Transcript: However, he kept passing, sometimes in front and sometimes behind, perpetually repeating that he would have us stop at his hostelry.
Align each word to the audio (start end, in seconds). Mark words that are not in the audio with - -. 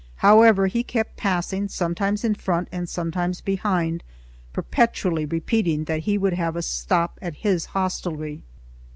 However, 0.15 0.65
he 0.65 0.81
kept 0.81 1.15
passing, 1.15 1.67
sometimes 1.67 2.23
in 2.23 2.33
front 2.33 2.69
and 2.71 2.89
sometimes 2.89 3.39
behind, 3.39 4.01
perpetually 4.51 5.27
repeating 5.27 5.83
that 5.83 5.99
he 6.09 6.17
would 6.17 6.33
have 6.33 6.57
us 6.57 6.65
stop 6.65 7.19
at 7.21 7.35
his 7.45 7.65
hostelry. 7.77 8.41